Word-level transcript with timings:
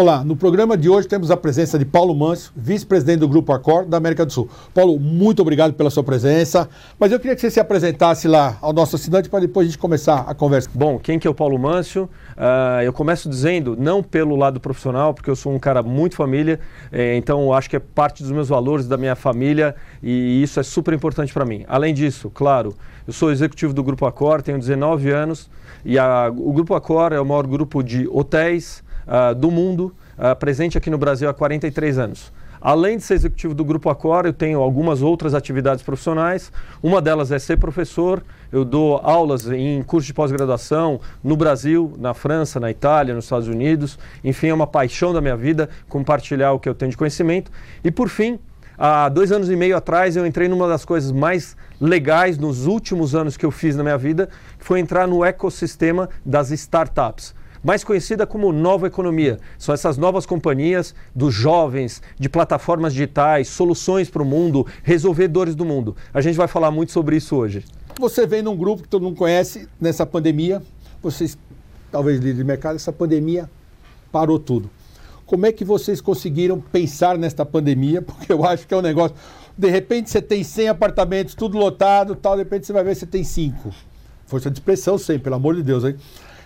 Olá, 0.00 0.24
no 0.24 0.34
programa 0.34 0.78
de 0.78 0.88
hoje 0.88 1.06
temos 1.06 1.30
a 1.30 1.36
presença 1.36 1.78
de 1.78 1.84
Paulo 1.84 2.14
Manso, 2.14 2.54
vice-presidente 2.56 3.18
do 3.18 3.28
Grupo 3.28 3.52
Acor 3.52 3.84
da 3.84 3.98
América 3.98 4.24
do 4.24 4.32
Sul. 4.32 4.48
Paulo, 4.72 4.98
muito 4.98 5.42
obrigado 5.42 5.74
pela 5.74 5.90
sua 5.90 6.02
presença, 6.02 6.70
mas 6.98 7.12
eu 7.12 7.20
queria 7.20 7.34
que 7.34 7.40
você 7.42 7.50
se 7.50 7.60
apresentasse 7.60 8.26
lá 8.26 8.56
ao 8.62 8.72
nosso 8.72 8.96
assinante 8.96 9.28
para 9.28 9.40
depois 9.40 9.66
a 9.66 9.70
gente 9.70 9.78
começar 9.78 10.20
a 10.26 10.32
conversa. 10.32 10.70
Bom, 10.72 10.98
quem 10.98 11.18
que 11.18 11.28
é 11.28 11.30
o 11.30 11.34
Paulo 11.34 11.58
Manso? 11.58 12.04
Uh, 12.04 12.80
eu 12.82 12.94
começo 12.94 13.28
dizendo, 13.28 13.76
não 13.78 14.02
pelo 14.02 14.36
lado 14.36 14.58
profissional, 14.58 15.12
porque 15.12 15.28
eu 15.28 15.36
sou 15.36 15.52
um 15.52 15.58
cara 15.58 15.82
muito 15.82 16.16
família, 16.16 16.60
eh, 16.90 17.18
então 17.18 17.52
acho 17.52 17.68
que 17.68 17.76
é 17.76 17.78
parte 17.78 18.22
dos 18.22 18.32
meus 18.32 18.48
valores, 18.48 18.88
da 18.88 18.96
minha 18.96 19.14
família, 19.14 19.76
e 20.02 20.42
isso 20.42 20.58
é 20.58 20.62
super 20.62 20.94
importante 20.94 21.30
para 21.30 21.44
mim. 21.44 21.66
Além 21.68 21.92
disso, 21.92 22.30
claro, 22.30 22.74
eu 23.06 23.12
sou 23.12 23.30
executivo 23.30 23.74
do 23.74 23.84
Grupo 23.84 24.06
Acor, 24.06 24.40
tenho 24.40 24.58
19 24.58 25.10
anos, 25.10 25.50
e 25.84 25.98
a, 25.98 26.32
o 26.34 26.54
Grupo 26.54 26.74
Acor 26.74 27.12
é 27.12 27.20
o 27.20 27.26
maior 27.26 27.46
grupo 27.46 27.82
de 27.82 28.08
hotéis, 28.08 28.82
uh, 29.10 29.34
do 29.34 29.50
mundo, 29.50 29.92
uh, 30.16 30.36
presente 30.36 30.78
aqui 30.78 30.88
no 30.88 30.96
Brasil 30.96 31.28
há 31.28 31.34
43 31.34 31.98
anos. 31.98 32.32
Além 32.60 32.98
de 32.98 33.02
ser 33.02 33.14
executivo 33.14 33.54
do 33.54 33.64
Grupo 33.64 33.88
Acor, 33.88 34.26
eu 34.26 34.34
tenho 34.34 34.60
algumas 34.60 35.00
outras 35.00 35.32
atividades 35.32 35.82
profissionais. 35.82 36.52
Uma 36.82 37.00
delas 37.00 37.32
é 37.32 37.38
ser 37.38 37.56
professor. 37.56 38.22
Eu 38.52 38.66
dou 38.66 39.00
aulas 39.02 39.50
em 39.50 39.82
curso 39.82 40.06
de 40.06 40.12
pós-graduação 40.12 41.00
no 41.24 41.36
Brasil, 41.36 41.94
na 41.98 42.12
França, 42.12 42.60
na 42.60 42.70
Itália, 42.70 43.14
nos 43.14 43.24
Estados 43.24 43.48
Unidos. 43.48 43.98
Enfim, 44.22 44.48
é 44.48 44.54
uma 44.54 44.66
paixão 44.66 45.14
da 45.14 45.22
minha 45.22 45.36
vida 45.38 45.70
compartilhar 45.88 46.52
o 46.52 46.58
que 46.58 46.68
eu 46.68 46.74
tenho 46.74 46.90
de 46.90 46.98
conhecimento. 46.98 47.50
E 47.82 47.90
por 47.90 48.10
fim, 48.10 48.38
há 48.76 49.08
dois 49.08 49.32
anos 49.32 49.48
e 49.48 49.56
meio 49.56 49.74
atrás, 49.74 50.14
eu 50.14 50.26
entrei 50.26 50.46
numa 50.46 50.68
das 50.68 50.84
coisas 50.84 51.10
mais 51.10 51.56
legais 51.80 52.36
nos 52.36 52.66
últimos 52.66 53.14
anos 53.14 53.38
que 53.38 53.46
eu 53.46 53.50
fiz 53.50 53.74
na 53.74 53.82
minha 53.82 53.96
vida, 53.96 54.28
que 54.58 54.66
foi 54.66 54.80
entrar 54.80 55.06
no 55.08 55.24
ecossistema 55.24 56.10
das 56.26 56.50
startups 56.50 57.39
mais 57.62 57.84
conhecida 57.84 58.26
como 58.26 58.52
nova 58.52 58.86
economia. 58.86 59.38
São 59.58 59.74
essas 59.74 59.96
novas 59.96 60.26
companhias 60.26 60.94
dos 61.14 61.34
jovens, 61.34 62.02
de 62.18 62.28
plataformas 62.28 62.92
digitais, 62.92 63.48
soluções 63.48 64.08
para 64.08 64.22
o 64.22 64.26
mundo, 64.26 64.66
resolvedores 64.82 65.54
do 65.54 65.64
mundo. 65.64 65.96
A 66.12 66.20
gente 66.20 66.36
vai 66.36 66.48
falar 66.48 66.70
muito 66.70 66.92
sobre 66.92 67.16
isso 67.16 67.36
hoje. 67.36 67.64
Você 67.98 68.26
vem 68.26 68.42
num 68.42 68.56
grupo 68.56 68.82
que 68.82 68.88
todo 68.88 69.02
mundo 69.02 69.16
conhece 69.16 69.68
nessa 69.80 70.06
pandemia, 70.06 70.62
vocês, 71.02 71.36
talvez 71.90 72.16
líderes 72.16 72.38
de 72.38 72.44
mercado, 72.44 72.76
essa 72.76 72.92
pandemia 72.92 73.50
parou 74.10 74.38
tudo. 74.38 74.70
Como 75.26 75.46
é 75.46 75.52
que 75.52 75.64
vocês 75.64 76.00
conseguiram 76.00 76.60
pensar 76.60 77.16
nesta 77.16 77.44
pandemia? 77.46 78.02
Porque 78.02 78.32
eu 78.32 78.44
acho 78.44 78.66
que 78.66 78.74
é 78.74 78.76
um 78.76 78.82
negócio. 78.82 79.16
De 79.56 79.68
repente 79.68 80.10
você 80.10 80.22
tem 80.22 80.42
100 80.42 80.70
apartamentos, 80.70 81.34
tudo 81.34 81.58
lotado, 81.58 82.14
tal, 82.14 82.36
de 82.36 82.42
repente 82.42 82.66
você 82.66 82.72
vai 82.72 82.82
ver 82.82 82.94
você 82.94 83.06
tem 83.06 83.22
5. 83.22 83.70
Força 84.26 84.50
de 84.50 84.58
expressão, 84.58 84.96
100, 84.96 85.18
pelo 85.18 85.36
amor 85.36 85.54
de 85.54 85.62
Deus. 85.62 85.84
Hein? 85.84 85.96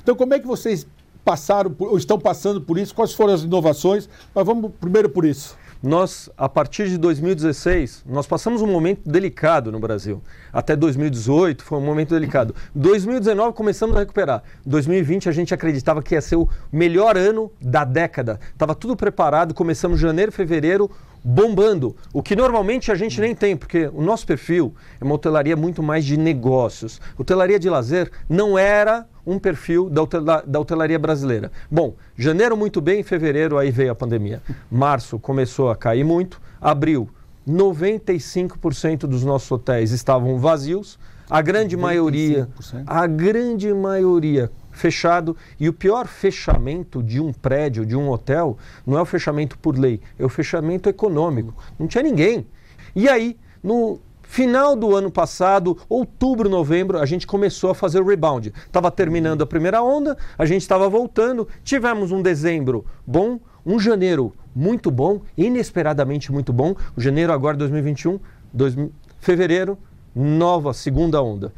Então, 0.03 0.15
como 0.15 0.35
é 0.35 0.39
que 0.39 0.47
vocês 0.47 0.87
passaram 1.25 1.71
por, 1.71 1.89
ou 1.89 1.97
estão 1.97 2.19
passando 2.19 2.61
por 2.61 2.79
isso? 2.79 2.95
Quais 2.95 3.13
foram 3.13 3.33
as 3.35 3.43
inovações? 3.43 4.09
Mas 4.35 4.45
vamos 4.45 4.71
primeiro 4.81 5.09
por 5.09 5.25
isso. 5.25 5.57
Nós, 5.83 6.31
a 6.39 6.49
partir 6.49 6.89
de 6.89 6.97
2016, 6.97 8.05
nós 8.07 8.27
passamos 8.27 8.63
um 8.63 8.67
momento 8.67 9.03
delicado 9.05 9.71
no 9.71 9.79
Brasil. 9.79 10.23
Até 10.51 10.75
2018 10.75 11.63
foi 11.63 11.77
um 11.77 11.83
momento 11.83 12.15
delicado. 12.15 12.55
2019 12.75 13.55
começamos 13.55 13.95
a 13.95 13.99
recuperar. 13.99 14.43
2020 14.65 15.29
a 15.29 15.33
gente 15.33 15.53
acreditava 15.53 16.03
que 16.03 16.15
ia 16.15 16.23
ser 16.23 16.37
o 16.37 16.49
melhor 16.73 17.19
ano 17.19 17.53
da 17.61 17.85
década. 17.85 18.41
Estava 18.51 18.75
tudo 18.75 18.97
preparado, 18.97 19.53
começamos 19.53 20.01
janeiro, 20.01 20.33
fevereiro, 20.33 20.91
bombando, 21.25 21.97
o 22.13 22.23
que 22.23 22.37
normalmente 22.37 22.93
a 22.93 22.95
gente 22.95 23.19
nem 23.19 23.35
tem, 23.35 23.57
porque 23.57 23.91
o 23.93 24.03
nosso 24.03 24.27
perfil 24.27 24.75
é 25.01 25.05
uma 25.05 25.15
hotelaria 25.15 25.57
muito 25.57 25.83
mais 25.83 26.05
de 26.05 26.19
negócios. 26.19 27.01
Hotelaria 27.17 27.59
de 27.59 27.71
lazer 27.71 28.11
não 28.29 28.59
era 28.59 29.07
um 29.27 29.39
perfil 29.39 29.89
da, 29.89 30.43
da 30.43 30.61
hotelaria 30.61 30.99
brasileira. 30.99 31.51
Bom, 31.71 31.95
janeiro 32.15 32.57
muito 32.57 32.81
bem, 32.81 33.03
fevereiro 33.03 33.57
aí 33.57 33.71
veio 33.71 33.93
a 33.93 33.95
pandemia. 33.95 34.43
Março 34.71 35.19
começou 35.19 35.71
a 35.71 35.77
cair 35.77 36.05
muito, 36.05 36.41
abril 36.61 37.09
95% 37.49 39.01
dos 39.01 39.25
nossos 39.25 39.51
hotéis 39.51 39.93
estavam 39.93 40.39
vazios, 40.39 40.99
a 41.29 41.41
grande 41.41 41.77
95%. 41.77 41.81
maioria, 41.81 42.49
a 42.87 43.07
grande 43.07 43.73
maioria 43.73 44.51
fechado. 44.75 45.37
E 45.59 45.69
o 45.69 45.73
pior 45.73 46.07
fechamento 46.07 47.03
de 47.03 47.21
um 47.21 47.33
prédio, 47.33 47.87
de 47.87 47.97
um 47.97 48.11
hotel, 48.11 48.59
não 48.87 48.99
é 48.99 49.01
o 49.01 49.07
fechamento 49.07 49.59
por 49.59 49.79
lei, 49.79 50.01
é 50.19 50.25
o 50.25 50.29
fechamento 50.29 50.89
econômico. 50.89 51.55
Não 51.79 51.87
tinha 51.87 52.03
ninguém. 52.03 52.47
E 52.95 53.09
aí, 53.09 53.37
no 53.63 53.99
final 54.23 54.77
do 54.77 54.95
ano 54.95 55.11
passado, 55.11 55.79
outubro, 55.89 56.49
novembro, 56.49 56.99
a 56.99 57.07
gente 57.07 57.27
começou 57.27 57.71
a 57.71 57.75
fazer 57.75 58.01
o 58.01 58.07
rebound. 58.07 58.53
Estava 58.67 58.91
terminando 58.91 59.43
a 59.43 59.47
primeira 59.47 59.83
onda, 59.83 60.17
a 60.37 60.45
gente 60.45 60.63
estava 60.63 60.89
voltando, 60.89 61.49
tivemos 61.63 62.13
um 62.13 62.21
dezembro 62.21 62.85
bom, 63.07 63.39
um 63.65 63.79
janeiro 63.79 64.33
muito 64.55 64.91
bom, 64.91 65.23
inesperadamente 65.37 66.31
muito 66.31 66.53
bom. 66.53 66.75
O 66.97 67.01
janeiro 67.01 67.33
agora 67.33 67.57
2021, 67.57 68.19
dois, 68.53 68.77
fevereiro, 69.21 69.79
nova 70.15 70.73
segunda 70.73 71.23
onda 71.23 71.53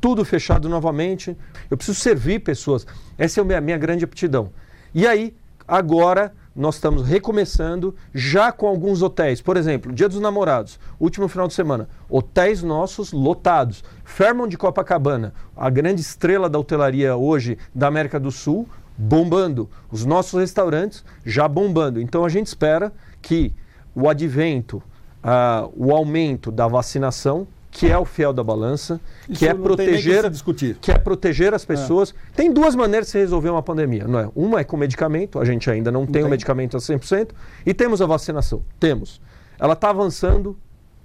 tudo 0.00 0.24
fechado 0.24 0.68
novamente. 0.68 1.36
Eu 1.70 1.76
preciso 1.76 1.98
servir 1.98 2.40
pessoas. 2.40 2.86
Essa 3.16 3.40
é 3.40 3.54
a 3.56 3.60
minha, 3.60 3.78
grande 3.78 4.04
aptidão. 4.04 4.50
E 4.94 5.06
aí, 5.06 5.34
agora, 5.66 6.32
nós 6.54 6.74
estamos 6.74 7.06
recomeçando 7.06 7.94
já 8.12 8.50
com 8.50 8.66
alguns 8.66 9.00
hotéis. 9.00 9.40
Por 9.40 9.56
exemplo, 9.56 9.92
Dia 9.92 10.08
dos 10.08 10.20
Namorados, 10.20 10.78
último 10.98 11.28
final 11.28 11.46
de 11.46 11.54
semana, 11.54 11.88
hotéis 12.08 12.62
nossos 12.62 13.12
lotados. 13.12 13.84
Fairmont 14.04 14.50
de 14.50 14.58
Copacabana, 14.58 15.32
a 15.56 15.70
grande 15.70 16.00
estrela 16.00 16.48
da 16.48 16.58
hotelaria 16.58 17.16
hoje 17.16 17.56
da 17.72 17.86
América 17.86 18.18
do 18.18 18.32
Sul, 18.32 18.68
bombando. 18.96 19.70
Os 19.90 20.04
nossos 20.04 20.40
restaurantes 20.40 21.04
já 21.24 21.46
bombando. 21.46 22.00
Então 22.00 22.24
a 22.24 22.28
gente 22.28 22.48
espera 22.48 22.92
que 23.22 23.54
o 23.94 24.08
advento, 24.08 24.78
uh, 25.22 25.72
o 25.76 25.94
aumento 25.94 26.50
da 26.50 26.66
vacinação 26.66 27.46
que 27.78 27.86
é 27.86 27.96
o 27.96 28.04
fiel 28.04 28.32
da 28.32 28.42
balança, 28.42 29.00
Isso 29.28 29.38
que 29.38 29.46
é 29.46 29.54
proteger, 29.54 30.24
que, 30.28 30.74
que 30.74 30.90
é 30.90 30.98
proteger 30.98 31.54
as 31.54 31.62
é. 31.62 31.66
pessoas. 31.66 32.12
É. 32.32 32.34
Tem 32.34 32.52
duas 32.52 32.74
maneiras 32.74 33.06
de 33.06 33.12
se 33.12 33.18
resolver 33.18 33.50
uma 33.50 33.62
pandemia, 33.62 34.04
não 34.08 34.18
é? 34.18 34.28
Uma 34.34 34.58
é 34.58 34.64
com 34.64 34.76
medicamento, 34.76 35.38
a 35.38 35.44
gente 35.44 35.70
ainda 35.70 35.92
não, 35.92 36.00
não 36.00 36.06
tem 36.08 36.24
o 36.24 36.28
medicamento 36.28 36.76
a 36.76 36.80
100%, 36.80 37.30
e 37.64 37.72
temos 37.72 38.02
a 38.02 38.06
vacinação. 38.06 38.64
Temos. 38.80 39.20
Ela 39.60 39.74
está 39.74 39.90
avançando 39.90 40.58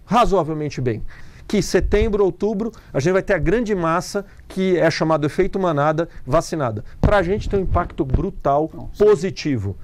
razoavelmente 0.03 0.81
bem. 0.81 1.03
Que 1.47 1.62
setembro, 1.62 2.25
outubro, 2.25 2.72
a 2.91 3.00
gente 3.00 3.13
vai 3.13 3.22
ter 3.22 3.33
a 3.33 3.38
grande 3.38 3.75
massa 3.75 4.25
que 4.47 4.75
é 4.75 4.89
chamado 4.89 5.28
efeito 5.28 5.59
manada 5.59 6.09
vacinada. 6.25 6.83
Para 7.00 7.17
a 7.17 7.22
gente 7.22 7.47
tem 7.47 7.59
um 7.59 7.63
impacto 7.63 8.03
brutal, 8.03 8.72
Nossa. 8.73 9.06
positivo. 9.06 9.78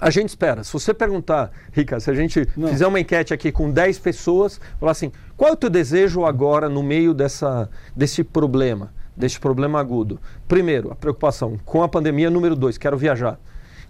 A 0.00 0.10
gente 0.10 0.28
espera. 0.28 0.62
Se 0.62 0.72
você 0.72 0.94
perguntar, 0.94 1.50
Rica, 1.72 1.98
se 1.98 2.10
a 2.10 2.14
gente 2.14 2.48
Não. 2.56 2.68
fizer 2.68 2.86
uma 2.86 3.00
enquete 3.00 3.34
aqui 3.34 3.50
com 3.50 3.70
10 3.70 3.98
pessoas, 3.98 4.60
falar 4.78 4.92
assim: 4.92 5.10
qual 5.36 5.50
é 5.50 5.52
o 5.52 5.56
teu 5.56 5.68
desejo 5.68 6.24
agora 6.24 6.68
no 6.68 6.82
meio 6.82 7.12
dessa, 7.12 7.68
desse 7.96 8.22
problema, 8.22 8.92
desse 9.16 9.40
problema 9.40 9.80
agudo? 9.80 10.20
Primeiro, 10.46 10.92
a 10.92 10.94
preocupação 10.94 11.58
com 11.64 11.82
a 11.82 11.88
pandemia. 11.88 12.30
Número 12.30 12.54
dois, 12.54 12.78
quero 12.78 12.96
viajar. 12.96 13.38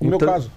O 0.00 0.06
então, 0.06 0.18
meu 0.18 0.28
caso. 0.28 0.52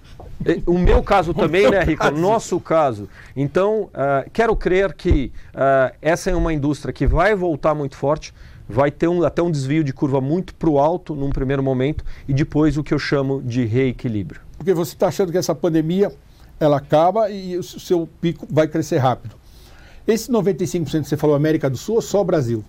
O 0.66 0.78
meu 0.78 1.04
caso 1.04 1.34
também, 1.36 1.70
né, 1.70 1.84
Rica? 1.84 2.12
O 2.12 2.18
nosso 2.18 2.60
caso. 2.60 3.10
Então, 3.36 3.84
uh, 3.84 4.30
quero 4.32 4.56
crer 4.56 4.94
que 4.94 5.32
uh, 5.54 5.96
essa 6.02 6.32
é 6.32 6.36
uma 6.36 6.54
indústria 6.54 6.94
que 6.94 7.06
vai 7.06 7.36
voltar 7.36 7.76
muito 7.76 7.96
forte 7.96 8.34
vai 8.72 8.90
ter 8.90 9.08
um, 9.08 9.24
até 9.24 9.42
um 9.42 9.52
desvio 9.52 9.84
de 9.84 9.92
curva 9.92 10.22
muito 10.22 10.56
para 10.56 10.70
o 10.70 10.80
alto 10.80 11.14
num 11.14 11.30
primeiro 11.30 11.62
momento 11.62 12.06
e 12.28 12.34
depois 12.34 12.78
o 12.78 12.84
que 12.84 12.94
eu 12.94 13.00
chamo 13.00 13.42
de 13.42 13.66
reequilíbrio. 13.66 14.40
Porque 14.62 14.76
você 14.76 14.94
está 14.94 15.08
achando 15.08 15.32
que 15.32 15.40
essa 15.40 15.56
pandemia 15.56 16.12
ela 16.60 16.78
acaba 16.78 17.32
e 17.32 17.58
o 17.58 17.64
seu 17.64 18.08
pico 18.22 18.46
vai 18.48 18.68
crescer 18.68 19.00
rápido. 19.00 19.36
Esse 20.08 20.32
95% 20.32 21.02
que 21.02 21.10
você 21.10 21.18
falou 21.18 21.36
América 21.36 21.68
do 21.68 21.78
Sul 21.78 21.96
ou 21.96 22.02
só 22.02 22.24
Brasil? 22.24 22.64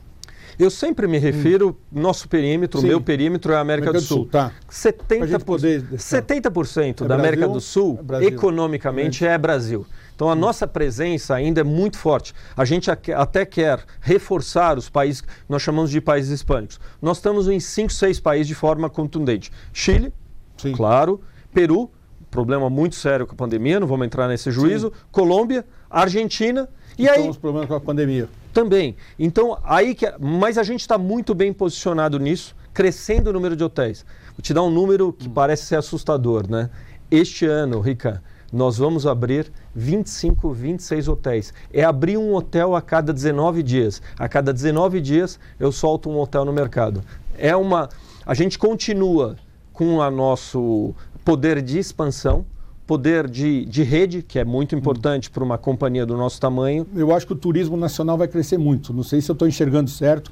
Eu 0.58 0.70
sempre 0.70 1.06
me 1.06 1.18
refiro, 1.18 1.76
hum. 1.92 2.00
nosso 2.00 2.30
perímetro, 2.30 2.80
o 2.80 2.82
meu 2.82 2.98
perímetro 2.98 3.52
é 3.52 3.56
a 3.56 3.60
América, 3.60 3.90
América 3.90 4.06
do, 4.06 4.08
Sul. 4.08 4.24
Do 4.24 4.30
Sul 4.30 4.30
tá. 4.30 4.52
70%, 4.70 5.44
poder... 5.44 5.84
70 5.98 6.48
é 6.48 7.08
da 7.08 7.14
América 7.14 7.46
do 7.46 7.60
Sul, 7.60 8.00
é 8.22 8.24
economicamente, 8.24 9.26
é 9.26 9.36
Brasil. 9.36 9.84
Então 10.14 10.30
a 10.30 10.34
nossa 10.34 10.66
presença 10.66 11.34
ainda 11.34 11.60
é 11.60 11.64
muito 11.64 11.98
forte. 11.98 12.32
A 12.56 12.64
gente 12.64 12.90
até 12.90 13.44
quer 13.44 13.84
reforçar 14.00 14.78
os 14.78 14.88
países 14.88 15.20
que 15.20 15.28
nós 15.46 15.60
chamamos 15.60 15.90
de 15.90 16.00
países 16.00 16.30
hispânicos. 16.30 16.80
Nós 17.02 17.18
estamos 17.18 17.48
em 17.48 17.60
5, 17.60 17.92
6 17.92 18.18
países 18.18 18.46
de 18.46 18.54
forma 18.54 18.88
contundente. 18.88 19.52
Chile, 19.74 20.10
Sim. 20.56 20.72
claro, 20.72 21.20
Peru, 21.52 21.90
problema 22.30 22.70
muito 22.70 22.94
sério 22.96 23.26
com 23.26 23.34
a 23.34 23.36
pandemia, 23.36 23.78
não 23.78 23.86
vamos 23.86 24.06
entrar 24.06 24.26
nesse 24.28 24.50
juízo. 24.50 24.88
Sim. 24.88 25.04
Colômbia, 25.10 25.64
Argentina 25.90 26.68
e 26.98 27.04
então, 27.04 27.14
aí 27.14 27.28
os 27.28 27.36
problemas 27.36 27.68
com 27.68 27.74
a 27.74 27.80
pandemia. 27.80 28.28
Também. 28.52 28.96
Então, 29.18 29.58
aí 29.64 29.94
que 29.94 30.06
mas 30.18 30.58
a 30.58 30.62
gente 30.62 30.80
está 30.80 30.98
muito 30.98 31.34
bem 31.34 31.52
posicionado 31.52 32.18
nisso, 32.18 32.54
crescendo 32.72 33.30
o 33.30 33.32
número 33.32 33.56
de 33.56 33.64
hotéis. 33.64 34.04
Vou 34.36 34.42
te 34.42 34.52
dar 34.54 34.62
um 34.62 34.70
número 34.70 35.12
que 35.12 35.28
hum. 35.28 35.32
parece 35.32 35.64
ser 35.64 35.76
assustador, 35.76 36.50
né? 36.50 36.70
Este 37.10 37.44
ano, 37.44 37.80
Rica, 37.80 38.22
nós 38.52 38.78
vamos 38.78 39.06
abrir 39.06 39.50
25, 39.74 40.52
26 40.52 41.08
hotéis. 41.08 41.54
É 41.72 41.84
abrir 41.84 42.16
um 42.16 42.34
hotel 42.34 42.74
a 42.74 42.82
cada 42.82 43.12
19 43.12 43.62
dias. 43.62 44.02
A 44.18 44.28
cada 44.28 44.52
19 44.52 45.00
dias 45.00 45.38
eu 45.58 45.72
solto 45.72 46.10
um 46.10 46.18
hotel 46.18 46.44
no 46.44 46.52
mercado. 46.52 47.02
É 47.36 47.54
uma 47.56 47.88
a 48.24 48.34
gente 48.34 48.58
continua 48.58 49.36
com 49.72 49.96
o 49.96 50.10
nosso 50.10 50.94
poder 51.24 51.62
de 51.62 51.78
expansão. 51.78 52.44
poder 52.86 53.28
de, 53.30 53.64
de 53.64 53.82
rede, 53.82 54.22
que 54.22 54.38
é 54.38 54.44
muito 54.44 54.74
importante 54.74 55.30
para 55.30 55.42
uma 55.42 55.56
companhia 55.56 56.04
do 56.04 56.16
nosso 56.16 56.40
tamanho. 56.40 56.86
Eu 56.94 57.14
acho 57.14 57.26
que 57.26 57.32
o 57.32 57.36
turismo 57.36 57.76
nacional 57.76 58.18
vai 58.18 58.28
crescer 58.28 58.58
muito. 58.58 58.92
Não 58.92 59.02
sei 59.02 59.20
se 59.20 59.30
eu 59.30 59.34
estou 59.34 59.46
enxergando 59.48 59.88
certo. 59.88 60.30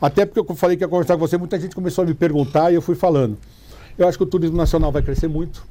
Até 0.00 0.26
porque 0.26 0.38
eu 0.38 0.54
falei 0.54 0.76
que 0.76 0.84
ia 0.84 0.88
conversar 0.88 1.14
com 1.14 1.20
você, 1.20 1.38
muita 1.38 1.58
gente 1.58 1.74
começou 1.74 2.04
a 2.04 2.06
me 2.06 2.14
perguntar 2.14 2.70
e 2.70 2.74
eu 2.74 2.82
fui 2.82 2.94
falando. 2.94 3.38
Eu 3.98 4.06
acho 4.06 4.18
que 4.18 4.24
o 4.24 4.26
turismo 4.26 4.56
nacional 4.56 4.92
vai 4.92 5.02
crescer 5.02 5.26
muito. 5.26 5.66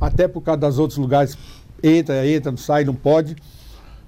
Até 0.00 0.26
por 0.26 0.40
causa 0.40 0.60
dos 0.60 0.78
outros 0.78 0.98
lugares. 0.98 1.36
Entra, 1.82 2.26
entra, 2.26 2.50
não 2.50 2.58
sai, 2.58 2.84
não 2.84 2.94
pode. 2.94 3.36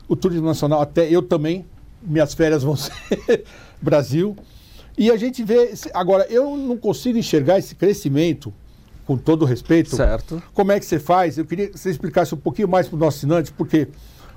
O 0.08 0.16
turismo 0.16 0.46
nacional, 0.46 0.80
até 0.80 1.08
eu 1.08 1.22
também. 1.22 1.66
Minhas 2.02 2.32
férias 2.32 2.62
vão 2.62 2.74
ser 2.76 3.44
Brasil. 3.80 4.34
E 4.96 5.10
a 5.10 5.16
gente 5.16 5.44
vê. 5.44 5.74
Agora, 5.92 6.26
eu 6.30 6.56
não 6.56 6.78
consigo 6.78 7.18
enxergar 7.18 7.58
esse 7.58 7.74
crescimento 7.74 8.52
com 9.08 9.16
todo 9.16 9.46
respeito. 9.46 9.96
Certo. 9.96 10.42
Como 10.52 10.70
é 10.70 10.78
que 10.78 10.84
você 10.84 10.98
faz? 10.98 11.38
Eu 11.38 11.46
queria 11.46 11.68
que 11.68 11.78
você 11.78 11.88
explicasse 11.88 12.34
um 12.34 12.38
pouquinho 12.38 12.68
mais 12.68 12.86
para 12.86 12.96
o 12.96 12.98
nosso 12.98 13.16
assinante, 13.16 13.50
porque 13.50 13.88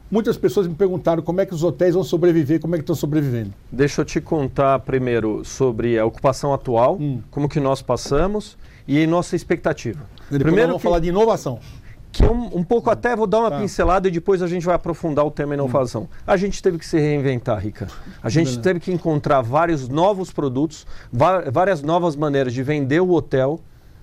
muitas 0.09 0.38
pessoas 0.38 0.65
me 0.65 0.73
perguntaram 0.73 1.21
como 1.21 1.41
é 1.41 1.45
que 1.45 1.53
os 1.53 1.62
hotéis 1.62 1.94
vão 1.94 2.06
sobreviver, 2.06 2.62
como 2.62 2.75
é 2.75 2.77
que 2.77 2.83
estão 2.83 2.95
sobrevivendo. 2.95 3.53
Deixa 3.69 4.00
eu 4.00 4.06
te 4.06 4.21
contar 4.21 4.79
primeiro 4.79 5.44
sobre 5.44 6.00
a 6.00 6.06
ocupação 6.06 6.53
atual, 6.53 6.97
hum. 6.97 7.21
como 7.29 7.50
que 7.50 7.59
nós 7.59 7.81
passamos 7.81 8.57
e 8.88 9.06
nossa 9.06 9.35
expectativa. 9.35 10.06
Primeiro 10.29 10.68
vamos 10.68 10.77
que... 10.77 10.83
falar 10.83 11.00
de 11.00 11.09
inovação 11.09 11.59
que 12.13 12.25
um, 12.25 12.57
um 12.57 12.63
pouco 12.63 12.89
até 12.89 13.15
vou 13.15 13.25
dar 13.25 13.39
uma 13.39 13.51
tá. 13.51 13.59
pincelada 13.59 14.06
e 14.06 14.12
depois 14.12 14.41
a 14.41 14.47
gente 14.47 14.65
vai 14.65 14.75
aprofundar 14.75 15.25
o 15.25 15.31
tema 15.31 15.53
inovação. 15.53 16.03
Hum. 16.03 16.07
A 16.27 16.35
gente 16.35 16.62
teve 16.62 16.77
que 16.77 16.85
se 16.85 17.00
reinventar, 17.00 17.57
Rica. 17.57 17.88
A 18.21 18.29
gente 18.29 18.59
teve 18.59 18.81
que 18.81 18.91
encontrar 18.91 19.41
vários 19.41 19.88
novos 19.88 20.29
produtos, 20.29 20.85
várias 21.51 21.81
novas 21.81 22.17
maneiras 22.17 22.53
de 22.53 22.62
vender 22.63 23.00
o 23.00 23.12
hotel 23.12 23.62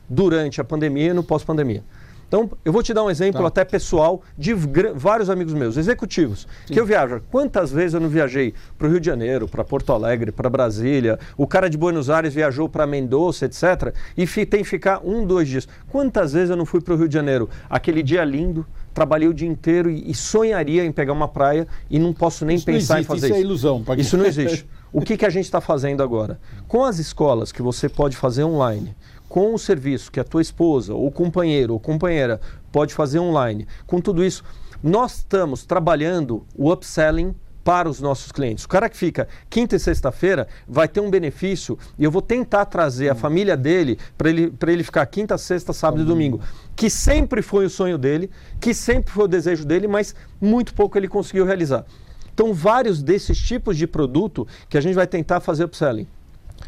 durante 0.08 0.60
a 0.60 0.64
pandemia 0.64 1.10
e 1.10 1.12
no 1.12 1.22
pós-pandemia. 1.22 1.82
Então, 2.28 2.50
eu 2.62 2.70
vou 2.70 2.82
te 2.82 2.92
dar 2.92 3.02
um 3.02 3.10
exemplo 3.10 3.40
tá. 3.40 3.48
até 3.48 3.64
pessoal 3.64 4.22
de 4.36 4.52
vários 4.94 5.30
amigos 5.30 5.54
meus, 5.54 5.78
executivos, 5.78 6.46
Sim. 6.66 6.74
que 6.74 6.78
eu 6.78 6.84
viajo. 6.84 7.22
Quantas 7.30 7.72
vezes 7.72 7.94
eu 7.94 8.00
não 8.00 8.08
viajei 8.10 8.52
para 8.76 8.86
o 8.86 8.90
Rio 8.90 9.00
de 9.00 9.06
Janeiro, 9.06 9.48
para 9.48 9.64
Porto 9.64 9.94
Alegre, 9.94 10.30
para 10.30 10.50
Brasília? 10.50 11.18
O 11.38 11.46
cara 11.46 11.70
de 11.70 11.78
Buenos 11.78 12.10
Aires 12.10 12.34
viajou 12.34 12.68
para 12.68 12.86
Mendoza, 12.86 13.46
etc. 13.46 13.94
E 14.14 14.26
tem 14.44 14.62
que 14.62 14.68
ficar 14.68 15.00
um, 15.02 15.24
dois 15.24 15.48
dias. 15.48 15.66
Quantas 15.88 16.34
vezes 16.34 16.50
eu 16.50 16.56
não 16.56 16.66
fui 16.66 16.82
para 16.82 16.92
o 16.92 16.98
Rio 16.98 17.08
de 17.08 17.14
Janeiro? 17.14 17.48
Aquele 17.70 18.02
dia 18.02 18.22
lindo, 18.24 18.66
trabalhei 18.92 19.26
o 19.26 19.32
dia 19.32 19.48
inteiro 19.48 19.90
e, 19.90 20.10
e 20.10 20.14
sonharia 20.14 20.84
em 20.84 20.92
pegar 20.92 21.14
uma 21.14 21.28
praia 21.28 21.66
e 21.88 21.98
não 21.98 22.12
posso 22.12 22.44
nem 22.44 22.56
isso 22.56 22.66
pensar 22.66 22.96
existe, 22.96 23.00
em 23.00 23.04
fazer 23.04 23.26
isso. 23.28 23.34
Isso 23.34 23.34
é 23.34 23.40
ilusão. 23.40 23.84
Isso 23.96 24.16
não 24.18 24.26
existe. 24.26 24.68
O 24.90 25.02
que, 25.02 25.18
que 25.18 25.26
a 25.26 25.28
gente 25.28 25.44
está 25.44 25.60
fazendo 25.60 26.02
agora? 26.02 26.40
Com 26.66 26.82
as 26.82 26.98
escolas 26.98 27.52
que 27.52 27.60
você 27.60 27.90
pode 27.90 28.16
fazer 28.16 28.42
online, 28.42 28.96
com 29.28 29.54
o 29.54 29.58
serviço 29.58 30.10
que 30.10 30.20
a 30.20 30.24
tua 30.24 30.42
esposa, 30.42 30.94
ou 30.94 31.10
companheiro, 31.10 31.74
ou 31.74 31.80
companheira 31.80 32.40
pode 32.72 32.94
fazer 32.94 33.18
online, 33.18 33.66
com 33.86 34.00
tudo 34.00 34.24
isso, 34.24 34.42
nós 34.82 35.16
estamos 35.16 35.64
trabalhando 35.64 36.46
o 36.56 36.72
upselling 36.72 37.34
para 37.68 37.86
os 37.86 38.00
nossos 38.00 38.32
clientes. 38.32 38.64
O 38.64 38.68
cara 38.68 38.88
que 38.88 38.96
fica 38.96 39.28
quinta 39.50 39.76
e 39.76 39.78
sexta-feira 39.78 40.48
vai 40.66 40.88
ter 40.88 41.00
um 41.00 41.10
benefício 41.10 41.78
e 41.98 42.04
eu 42.04 42.10
vou 42.10 42.22
tentar 42.22 42.64
trazer 42.64 43.10
a 43.10 43.14
família 43.14 43.58
dele 43.58 43.98
para 44.16 44.30
ele, 44.30 44.54
ele 44.66 44.82
ficar 44.82 45.04
quinta, 45.04 45.36
sexta, 45.36 45.74
sábado 45.74 46.02
e 46.02 46.06
domingo, 46.06 46.40
que 46.74 46.88
sempre 46.88 47.42
foi 47.42 47.66
o 47.66 47.70
sonho 47.70 47.98
dele, 47.98 48.30
que 48.58 48.72
sempre 48.72 49.12
foi 49.12 49.24
o 49.24 49.28
desejo 49.28 49.66
dele, 49.66 49.86
mas 49.86 50.14
muito 50.40 50.72
pouco 50.72 50.96
ele 50.96 51.08
conseguiu 51.08 51.44
realizar. 51.44 51.84
Então, 52.32 52.54
vários 52.54 53.02
desses 53.02 53.36
tipos 53.36 53.76
de 53.76 53.86
produto 53.86 54.46
que 54.68 54.78
a 54.78 54.80
gente 54.80 54.94
vai 54.94 55.06
tentar 55.06 55.40
fazer 55.40 55.64
upselling. 55.64 56.06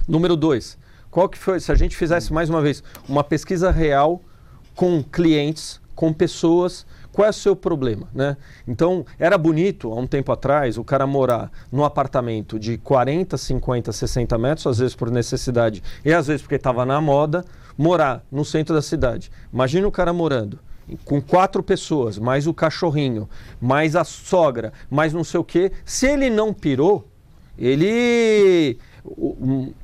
Número 0.06 0.36
dois, 0.36 0.76
qual 1.10 1.28
que 1.28 1.38
foi, 1.38 1.60
se 1.60 1.72
a 1.72 1.74
gente 1.74 1.96
fizesse 1.96 2.32
mais 2.32 2.48
uma 2.48 2.60
vez 2.60 2.82
uma 3.08 3.24
pesquisa 3.24 3.70
real 3.70 4.20
com 4.74 5.02
clientes, 5.02 5.80
com 5.94 6.12
pessoas, 6.12 6.86
qual 7.12 7.26
é 7.26 7.30
o 7.30 7.34
seu 7.34 7.56
problema, 7.56 8.08
né? 8.14 8.36
Então, 8.66 9.04
era 9.18 9.36
bonito 9.36 9.92
há 9.92 9.96
um 9.96 10.06
tempo 10.06 10.30
atrás 10.30 10.78
o 10.78 10.84
cara 10.84 11.06
morar 11.06 11.50
num 11.70 11.84
apartamento 11.84 12.58
de 12.58 12.78
40, 12.78 13.36
50, 13.36 13.92
60 13.92 14.38
metros, 14.38 14.66
às 14.66 14.78
vezes 14.78 14.94
por 14.94 15.10
necessidade 15.10 15.82
e 16.04 16.12
às 16.12 16.28
vezes 16.28 16.42
porque 16.42 16.54
estava 16.54 16.86
na 16.86 17.00
moda, 17.00 17.44
morar 17.76 18.24
no 18.30 18.44
centro 18.44 18.74
da 18.74 18.80
cidade. 18.80 19.30
Imagina 19.52 19.88
o 19.88 19.92
cara 19.92 20.12
morando 20.12 20.58
com 21.04 21.20
quatro 21.20 21.62
pessoas, 21.62 22.18
mais 22.18 22.46
o 22.46 22.54
cachorrinho, 22.54 23.28
mais 23.60 23.94
a 23.94 24.04
sogra, 24.04 24.72
mais 24.90 25.12
não 25.12 25.24
sei 25.24 25.40
o 25.40 25.44
quê. 25.44 25.72
Se 25.84 26.06
ele 26.06 26.30
não 26.30 26.52
pirou, 26.52 27.06
ele 27.58 28.78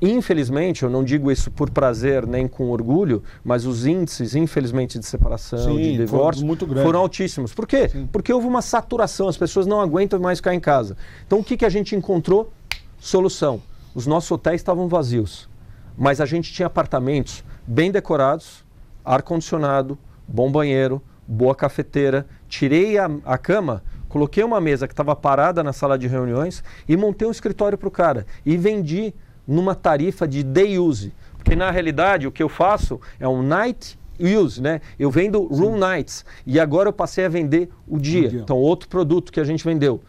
infelizmente, 0.01 0.83
eu 0.83 0.89
não 0.89 1.03
digo 1.03 1.31
isso 1.31 1.49
por 1.49 1.69
prazer 1.69 2.25
nem 2.25 2.47
com 2.47 2.69
orgulho, 2.69 3.23
mas 3.43 3.65
os 3.65 3.85
índices, 3.85 4.35
infelizmente, 4.35 4.99
de 4.99 5.05
separação, 5.05 5.59
Sim, 5.59 5.77
de 5.77 5.97
divórcio, 5.97 6.45
foram, 6.45 6.83
foram 6.83 6.99
altíssimos. 6.99 7.53
Por 7.53 7.67
quê? 7.67 7.89
Sim. 7.89 8.07
Porque 8.11 8.31
houve 8.31 8.47
uma 8.47 8.61
saturação, 8.61 9.27
as 9.27 9.37
pessoas 9.37 9.65
não 9.65 9.81
aguentam 9.81 10.19
mais 10.19 10.39
ficar 10.39 10.53
em 10.53 10.59
casa. 10.59 10.95
Então, 11.25 11.39
o 11.39 11.43
que, 11.43 11.57
que 11.57 11.65
a 11.65 11.69
gente 11.69 11.95
encontrou? 11.95 12.51
Solução. 12.99 13.61
Os 13.93 14.05
nossos 14.05 14.29
hotéis 14.29 14.61
estavam 14.61 14.87
vazios, 14.87 15.49
mas 15.97 16.21
a 16.21 16.25
gente 16.25 16.53
tinha 16.53 16.67
apartamentos 16.67 17.43
bem 17.65 17.91
decorados, 17.91 18.63
ar-condicionado, 19.03 19.97
bom 20.27 20.51
banheiro, 20.51 21.01
boa 21.27 21.55
cafeteira. 21.55 22.27
Tirei 22.47 22.97
a, 22.97 23.09
a 23.25 23.37
cama 23.37 23.83
Coloquei 24.09 24.43
uma 24.43 24.61
mesa 24.61 24.87
que 24.87 24.93
estava 24.93 25.15
parada 25.15 25.63
na 25.63 25.73
sala 25.73 25.97
de 25.97 26.07
reuniões 26.07 26.63
e 26.87 26.95
montei 26.95 27.27
um 27.27 27.31
escritório 27.31 27.77
para 27.77 27.87
o 27.87 27.91
cara. 27.91 28.25
E 28.45 28.55
vendi 28.57 29.13
numa 29.47 29.75
tarifa 29.75 30.27
de 30.27 30.43
day 30.43 30.77
use. 30.79 31.13
Porque 31.37 31.55
na 31.55 31.71
realidade 31.71 32.27
o 32.27 32.31
que 32.31 32.43
eu 32.43 32.49
faço 32.49 32.99
é 33.19 33.27
um 33.27 33.41
night 33.41 33.97
use, 34.19 34.61
né? 34.61 34.81
Eu 34.97 35.11
vendo 35.11 35.43
room 35.43 35.73
Sim. 35.73 35.79
nights. 35.79 36.25
E 36.45 36.59
agora 36.59 36.89
eu 36.89 36.93
passei 36.93 37.25
a 37.25 37.29
vender 37.29 37.69
o 37.87 37.97
dia. 37.97 38.29
dia. 38.29 38.39
Então, 38.41 38.57
outro 38.57 38.89
produto 38.89 39.31
que 39.31 39.39
a 39.39 39.43
gente 39.43 39.63
vendeu. 39.63 40.01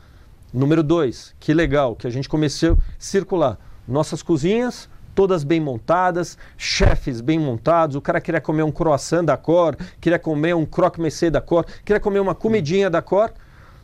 Número 0.53 0.83
dois, 0.83 1.35
que 1.39 1.53
legal, 1.53 1.95
que 1.95 2.07
a 2.07 2.11
gente 2.11 2.29
começou 2.29 2.73
a 2.73 2.77
circular. 2.99 3.59
Nossas 3.87 4.23
cozinhas, 4.23 4.89
todas 5.15 5.45
bem 5.45 5.61
montadas, 5.61 6.39
chefes 6.57 7.21
bem 7.21 7.39
montados. 7.39 7.97
O 7.97 8.01
cara 8.01 8.21
queria 8.21 8.41
comer 8.41 8.63
um 8.63 8.71
croissant 8.73 9.25
da 9.25 9.37
cor, 9.37 9.77
queria 10.01 10.19
comer 10.19 10.55
um 10.55 10.65
croque-monsieur 10.65 11.31
da 11.31 11.41
cor, 11.41 11.67
queria 11.85 12.01
comer 12.01 12.21
uma 12.21 12.35
comidinha 12.35 12.89
da 12.89 13.03
cor 13.03 13.33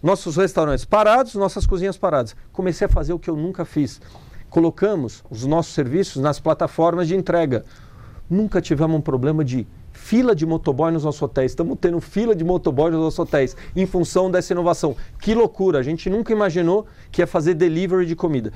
nossos 0.04 0.36
restaurantes 0.36 0.84
parados, 0.84 1.34
nossas 1.34 1.66
cozinhas 1.66 1.96
paradas. 1.96 2.36
Comecei 2.52 2.84
a 2.84 2.90
fazer 2.90 3.14
o 3.14 3.18
que 3.18 3.30
eu 3.30 3.36
nunca 3.36 3.64
fiz. 3.64 4.02
Colocamos 4.50 5.24
os 5.30 5.46
nossos 5.46 5.72
serviços 5.72 6.20
nas 6.20 6.38
plataformas 6.38 7.08
de 7.08 7.16
entrega. 7.16 7.64
Nunca 8.28 8.60
tivemos 8.60 8.94
um 8.94 9.00
problema 9.00 9.42
de 9.42 9.66
fila 9.94 10.34
de 10.34 10.44
motoboy 10.44 10.92
nos 10.92 11.04
nossos 11.04 11.22
hotéis. 11.22 11.52
Estamos 11.52 11.78
tendo 11.80 12.02
fila 12.02 12.34
de 12.34 12.44
motoboy 12.44 12.90
nos 12.90 13.00
nossos 13.00 13.18
hotéis 13.18 13.56
em 13.74 13.86
função 13.86 14.30
dessa 14.30 14.52
inovação. 14.52 14.94
Que 15.22 15.34
loucura! 15.34 15.78
A 15.78 15.82
gente 15.82 16.10
nunca 16.10 16.34
imaginou 16.34 16.86
que 17.10 17.22
ia 17.22 17.26
fazer 17.26 17.54
delivery 17.54 18.04
de 18.04 18.14
comida 18.14 18.52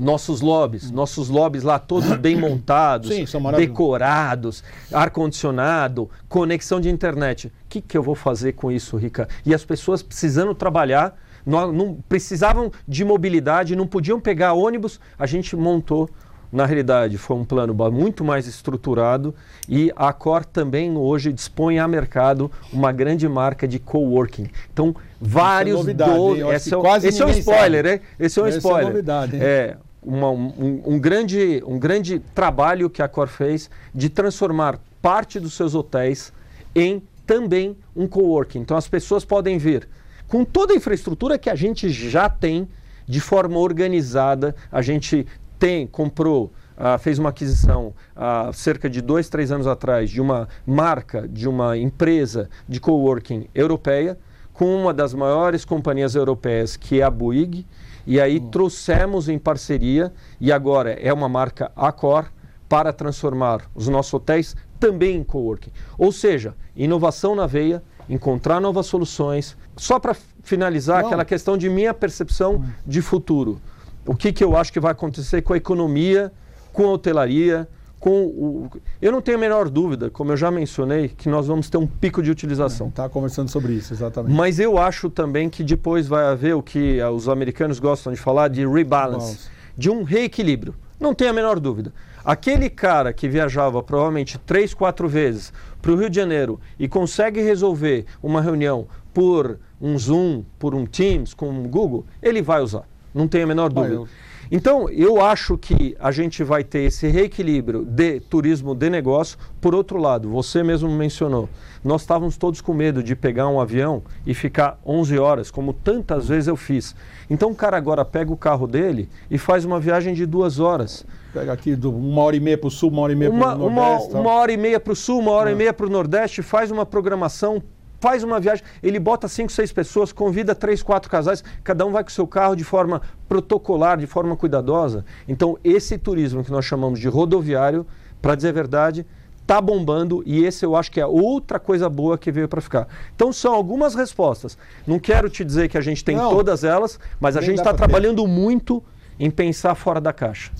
nossos 0.00 0.40
lobbies, 0.40 0.90
nossos 0.90 1.28
lobbies 1.28 1.62
lá 1.62 1.78
todos 1.78 2.10
bem 2.16 2.34
montados, 2.40 3.10
Sim, 3.10 3.26
decorados, 3.54 4.64
ar-condicionado, 4.90 6.08
conexão 6.26 6.80
de 6.80 6.88
internet. 6.88 7.48
O 7.48 7.50
que, 7.68 7.82
que 7.82 7.98
eu 7.98 8.02
vou 8.02 8.14
fazer 8.14 8.54
com 8.54 8.72
isso, 8.72 8.96
Rica? 8.96 9.28
E 9.44 9.54
as 9.54 9.62
pessoas 9.62 10.02
precisando 10.02 10.54
trabalhar, 10.54 11.16
não, 11.44 11.70
não 11.70 11.98
precisavam 12.08 12.72
de 12.88 13.04
mobilidade, 13.04 13.76
não 13.76 13.86
podiam 13.86 14.18
pegar 14.18 14.54
ônibus, 14.54 14.98
a 15.18 15.26
gente 15.26 15.54
montou 15.54 16.08
na 16.50 16.66
realidade, 16.66 17.16
foi 17.16 17.36
um 17.36 17.44
plano 17.44 17.74
muito 17.92 18.24
mais 18.24 18.48
estruturado 18.48 19.34
e 19.68 19.92
a 19.94 20.12
Cor 20.12 20.44
também 20.44 20.96
hoje 20.96 21.32
dispõe 21.32 21.78
a 21.78 21.86
mercado 21.86 22.50
uma 22.72 22.90
grande 22.90 23.28
marca 23.28 23.68
de 23.68 23.78
coworking. 23.78 24.48
Então, 24.72 24.96
vários... 25.20 25.78
Essa 25.78 25.90
é, 25.90 25.92
novidade, 25.92 26.12
do... 26.12 26.52
esse, 26.52 26.74
é, 26.74 27.08
esse 27.08 27.22
é 27.22 27.26
um 27.26 27.30
spoiler, 27.30 27.84
né? 27.84 28.00
Esse 28.18 28.40
é 28.40 28.42
um 28.42 28.46
Essa 28.46 28.58
spoiler. 28.58 28.82
É 28.82 28.88
novidade, 28.88 29.36
hein? 29.36 29.42
É, 29.42 29.76
uma, 30.02 30.30
um, 30.30 30.82
um, 30.86 30.98
grande, 30.98 31.62
um 31.66 31.78
grande 31.78 32.18
trabalho 32.34 32.88
que 32.88 33.02
a 33.02 33.08
Cor 33.08 33.28
fez 33.28 33.70
de 33.94 34.08
transformar 34.08 34.78
parte 35.02 35.38
dos 35.38 35.54
seus 35.54 35.74
hotéis 35.74 36.32
em 36.74 37.02
também 37.26 37.76
um 37.94 38.06
coworking. 38.06 38.60
Então 38.60 38.76
as 38.76 38.88
pessoas 38.88 39.24
podem 39.24 39.58
vir 39.58 39.88
com 40.26 40.44
toda 40.44 40.72
a 40.72 40.76
infraestrutura 40.76 41.38
que 41.38 41.50
a 41.50 41.54
gente 41.54 41.90
já 41.90 42.28
tem 42.28 42.68
de 43.06 43.20
forma 43.20 43.58
organizada. 43.58 44.54
A 44.70 44.80
gente 44.80 45.26
tem, 45.58 45.86
comprou, 45.86 46.52
uh, 46.76 46.98
fez 46.98 47.18
uma 47.18 47.28
aquisição 47.30 47.92
há 48.16 48.48
uh, 48.48 48.52
cerca 48.52 48.88
de 48.88 49.00
dois, 49.00 49.28
três 49.28 49.52
anos 49.52 49.66
atrás 49.66 50.08
de 50.08 50.20
uma 50.20 50.48
marca, 50.66 51.28
de 51.28 51.48
uma 51.48 51.76
empresa 51.76 52.48
de 52.68 52.80
coworking 52.80 53.48
europeia, 53.54 54.18
com 54.52 54.74
uma 54.74 54.92
das 54.92 55.14
maiores 55.14 55.64
companhias 55.64 56.14
europeias, 56.14 56.76
que 56.76 57.00
é 57.00 57.02
a 57.02 57.10
Bouygues 57.10 57.64
e 58.06 58.20
aí 58.20 58.38
hum. 58.38 58.48
trouxemos 58.50 59.28
em 59.28 59.38
parceria, 59.38 60.12
e 60.40 60.52
agora 60.52 60.92
é 60.92 61.12
uma 61.12 61.28
marca 61.28 61.70
Accor, 61.76 62.26
para 62.68 62.92
transformar 62.92 63.62
os 63.74 63.88
nossos 63.88 64.14
hotéis 64.14 64.54
também 64.78 65.16
em 65.16 65.24
coworking. 65.24 65.72
Ou 65.98 66.12
seja, 66.12 66.54
inovação 66.76 67.34
na 67.34 67.46
veia, 67.46 67.82
encontrar 68.08 68.60
novas 68.60 68.86
soluções. 68.86 69.56
Só 69.76 69.98
para 69.98 70.16
finalizar, 70.42 71.00
Não. 71.00 71.08
aquela 71.08 71.24
questão 71.24 71.58
de 71.58 71.68
minha 71.68 71.92
percepção 71.92 72.56
hum. 72.56 72.64
de 72.86 73.02
futuro. 73.02 73.60
O 74.06 74.14
que, 74.14 74.32
que 74.32 74.42
eu 74.42 74.56
acho 74.56 74.72
que 74.72 74.80
vai 74.80 74.92
acontecer 74.92 75.42
com 75.42 75.52
a 75.52 75.56
economia, 75.56 76.32
com 76.72 76.86
a 76.86 76.92
hotelaria, 76.92 77.68
com 78.00 78.24
o. 78.24 78.70
Eu 79.00 79.12
não 79.12 79.20
tenho 79.20 79.36
a 79.36 79.40
menor 79.40 79.68
dúvida, 79.68 80.10
como 80.10 80.32
eu 80.32 80.36
já 80.36 80.50
mencionei, 80.50 81.08
que 81.08 81.28
nós 81.28 81.46
vamos 81.46 81.68
ter 81.68 81.76
um 81.76 81.86
pico 81.86 82.22
de 82.22 82.30
utilização. 82.30 82.88
Está 82.88 83.08
conversando 83.08 83.50
sobre 83.50 83.74
isso, 83.74 83.92
exatamente. 83.92 84.34
Mas 84.34 84.58
eu 84.58 84.78
acho 84.78 85.10
também 85.10 85.50
que 85.50 85.62
depois 85.62 86.08
vai 86.08 86.24
haver 86.24 86.54
o 86.54 86.62
que 86.62 87.00
os 87.02 87.28
americanos 87.28 87.78
gostam 87.78 88.12
de 88.12 88.18
falar 88.18 88.48
de 88.48 88.66
rebalance, 88.66 89.50
de 89.76 89.90
um 89.90 90.02
reequilíbrio. 90.02 90.74
Não 90.98 91.14
tenho 91.14 91.30
a 91.30 91.34
menor 91.34 91.60
dúvida. 91.60 91.92
Aquele 92.24 92.68
cara 92.68 93.12
que 93.12 93.28
viajava 93.28 93.82
provavelmente 93.82 94.38
três, 94.38 94.74
quatro 94.74 95.08
vezes 95.08 95.52
para 95.80 95.92
o 95.92 95.96
Rio 95.96 96.10
de 96.10 96.16
Janeiro 96.16 96.60
e 96.78 96.88
consegue 96.88 97.40
resolver 97.40 98.04
uma 98.22 98.42
reunião 98.42 98.86
por 99.12 99.58
um 99.80 99.98
Zoom, 99.98 100.44
por 100.58 100.74
um 100.74 100.84
Teams, 100.84 101.32
com 101.32 101.48
um 101.48 101.62
Google, 101.66 102.04
ele 102.22 102.42
vai 102.42 102.60
usar. 102.60 102.84
Não 103.14 103.26
tenho 103.26 103.44
a 103.44 103.46
menor 103.46 103.72
dúvida. 103.72 103.94
Ah, 103.94 103.98
eu... 104.00 104.08
Então, 104.52 104.90
eu 104.90 105.20
acho 105.20 105.56
que 105.56 105.96
a 106.00 106.10
gente 106.10 106.42
vai 106.42 106.64
ter 106.64 106.80
esse 106.80 107.06
reequilíbrio 107.06 107.84
de 107.84 108.18
turismo 108.18 108.74
de 108.74 108.90
negócio. 108.90 109.38
Por 109.60 109.76
outro 109.76 109.96
lado, 109.96 110.28
você 110.28 110.60
mesmo 110.60 110.90
mencionou, 110.90 111.48
nós 111.84 112.00
estávamos 112.00 112.36
todos 112.36 112.60
com 112.60 112.74
medo 112.74 113.00
de 113.00 113.14
pegar 113.14 113.46
um 113.48 113.60
avião 113.60 114.02
e 114.26 114.34
ficar 114.34 114.76
11 114.84 115.16
horas, 115.20 115.50
como 115.52 115.72
tantas 115.72 116.26
vezes 116.26 116.48
eu 116.48 116.56
fiz. 116.56 116.96
Então, 117.30 117.52
o 117.52 117.54
cara 117.54 117.76
agora 117.76 118.04
pega 118.04 118.32
o 118.32 118.36
carro 118.36 118.66
dele 118.66 119.08
e 119.30 119.38
faz 119.38 119.64
uma 119.64 119.78
viagem 119.78 120.14
de 120.14 120.26
duas 120.26 120.58
horas. 120.58 121.06
Pega 121.32 121.52
aqui 121.52 121.76
do, 121.76 121.96
uma 121.96 122.22
hora 122.22 122.34
e 122.34 122.40
meia 122.40 122.58
para 122.58 122.66
o 122.66 122.70
sul, 122.72 122.90
uma 122.90 123.02
hora 123.02 123.12
e 123.12 123.16
meia 123.16 123.30
para 123.30 123.54
o 123.54 123.70
nordeste. 123.70 124.10
Uma, 124.10 124.20
uma 124.20 124.32
hora 124.32 124.50
e 124.50 124.56
meia 124.56 124.80
para 124.80 124.92
o 124.92 124.96
sul, 124.96 125.20
uma 125.20 125.30
hora 125.30 125.50
é. 125.50 125.52
e 125.52 125.56
meia 125.56 125.72
para 125.72 125.86
o 125.86 125.90
nordeste, 125.90 126.42
faz 126.42 126.72
uma 126.72 126.84
programação 126.84 127.62
faz 128.00 128.24
uma 128.24 128.40
viagem, 128.40 128.64
ele 128.82 128.98
bota 128.98 129.28
cinco, 129.28 129.52
seis 129.52 129.72
pessoas, 129.72 130.12
convida 130.12 130.54
três, 130.54 130.82
quatro 130.82 131.10
casais, 131.10 131.44
cada 131.62 131.84
um 131.86 131.92
vai 131.92 132.02
com 132.02 132.10
o 132.10 132.12
seu 132.12 132.26
carro 132.26 132.56
de 132.56 132.64
forma 132.64 133.02
protocolar, 133.28 133.98
de 133.98 134.06
forma 134.06 134.36
cuidadosa. 134.36 135.04
Então, 135.28 135.58
esse 135.62 135.98
turismo 135.98 136.42
que 136.42 136.50
nós 136.50 136.64
chamamos 136.64 136.98
de 136.98 137.08
rodoviário, 137.08 137.86
para 138.20 138.34
dizer 138.34 138.48
a 138.48 138.52
verdade, 138.52 139.06
está 139.50 139.60
bombando 139.60 140.22
e 140.24 140.44
esse 140.44 140.64
eu 140.64 140.76
acho 140.76 140.92
que 140.92 141.00
é 141.00 141.06
outra 141.06 141.58
coisa 141.58 141.88
boa 141.88 142.16
que 142.16 142.30
veio 142.30 142.48
para 142.48 142.60
ficar. 142.60 142.86
Então 143.16 143.32
são 143.32 143.52
algumas 143.52 143.96
respostas. 143.96 144.56
Não 144.86 144.98
quero 145.00 145.28
te 145.28 145.44
dizer 145.44 145.68
que 145.68 145.76
a 145.76 145.80
gente 145.80 146.04
tem 146.04 146.16
Não, 146.16 146.30
todas 146.30 146.62
elas, 146.62 147.00
mas 147.18 147.36
a 147.36 147.40
gente 147.40 147.58
está 147.58 147.74
trabalhando 147.74 148.22
ter. 148.22 148.28
muito 148.28 148.80
em 149.18 149.28
pensar 149.28 149.74
fora 149.74 150.00
da 150.00 150.12
caixa. 150.12 150.52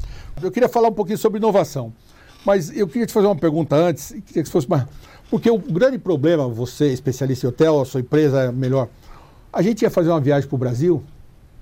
Eu 0.43 0.51
queria 0.51 0.69
falar 0.69 0.89
um 0.89 0.93
pouquinho 0.93 1.19
sobre 1.19 1.39
inovação, 1.39 1.93
mas 2.45 2.77
eu 2.77 2.87
queria 2.87 3.07
te 3.07 3.13
fazer 3.13 3.27
uma 3.27 3.37
pergunta 3.37 3.77
antes, 3.77 4.15
queria 4.27 4.43
que 4.43 4.49
fosse 4.49 4.69
mais 4.69 4.85
porque 5.31 5.49
o 5.49 5.59
grande 5.59 5.97
problema, 5.97 6.49
você, 6.49 6.93
especialista 6.93 7.47
em 7.47 7.49
hotel, 7.49 7.81
a 7.81 7.85
sua 7.85 8.01
empresa 8.01 8.43
é 8.43 8.53
melhor, 8.53 8.89
a 9.53 9.63
gente 9.63 9.83
ia 9.83 9.91
fazer 9.91 10.11
uma 10.11 10.21
viagem 10.21 10.49
para 10.49 10.57
o 10.57 10.59
Brasil, 10.59 11.03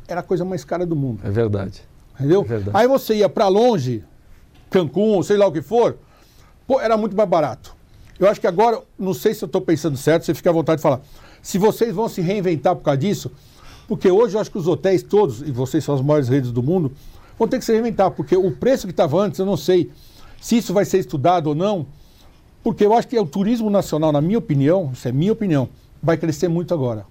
era 0.08 0.20
a 0.20 0.22
coisa 0.22 0.42
mais 0.42 0.64
cara 0.64 0.86
do 0.86 0.96
mundo. 0.96 1.20
É 1.22 1.30
verdade. 1.30 1.82
Entendeu? 2.14 2.40
É 2.40 2.44
verdade. 2.44 2.70
Aí 2.72 2.88
você 2.88 3.16
ia 3.16 3.28
para 3.28 3.46
longe, 3.46 4.02
Cancún, 4.70 5.22
sei 5.22 5.36
lá 5.36 5.46
o 5.46 5.52
que 5.52 5.60
for, 5.60 5.98
pô, 6.66 6.80
era 6.80 6.96
muito 6.96 7.14
mais 7.14 7.28
barato. 7.28 7.76
Eu 8.18 8.28
acho 8.28 8.40
que 8.40 8.46
agora, 8.46 8.80
não 8.98 9.12
sei 9.12 9.34
se 9.34 9.44
eu 9.44 9.46
estou 9.46 9.60
pensando 9.60 9.98
certo, 9.98 10.24
você 10.24 10.34
fica 10.34 10.48
à 10.48 10.52
vontade 10.52 10.78
de 10.78 10.82
falar. 10.82 11.02
Se 11.42 11.58
vocês 11.58 11.94
vão 11.94 12.08
se 12.08 12.22
reinventar 12.22 12.74
por 12.74 12.82
causa 12.82 12.98
disso, 12.98 13.30
porque 13.86 14.10
hoje 14.10 14.34
eu 14.34 14.40
acho 14.40 14.50
que 14.50 14.58
os 14.58 14.66
hotéis 14.66 15.02
todos, 15.02 15.42
e 15.42 15.50
vocês 15.52 15.84
são 15.84 15.94
as 15.94 16.00
maiores 16.00 16.28
redes 16.28 16.50
do 16.50 16.62
mundo, 16.62 16.90
vão 17.38 17.46
ter 17.46 17.58
que 17.58 17.64
se 17.66 17.72
reinventar, 17.72 18.10
porque 18.10 18.34
o 18.34 18.50
preço 18.50 18.86
que 18.86 18.92
estava 18.92 19.20
antes, 19.20 19.38
eu 19.38 19.46
não 19.46 19.58
sei 19.58 19.90
se 20.40 20.56
isso 20.56 20.72
vai 20.72 20.84
ser 20.84 20.98
estudado 20.98 21.48
ou 21.48 21.54
não, 21.54 21.86
porque 22.62 22.84
eu 22.84 22.92
acho 22.92 23.08
que 23.08 23.18
o 23.18 23.26
turismo 23.26 23.70
nacional, 23.70 24.12
na 24.12 24.20
minha 24.20 24.38
opinião, 24.38 24.90
isso 24.92 25.08
é 25.08 25.12
minha 25.12 25.32
opinião, 25.32 25.68
vai 26.02 26.16
crescer 26.16 26.48
muito 26.48 26.74
agora. 26.74 27.04